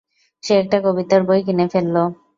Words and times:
সে 0.43 0.53
একটা 0.61 0.77
কবিতার 0.85 1.21
বই 1.27 1.41
কিনে 1.47 1.65
ফেলল। 1.73 1.95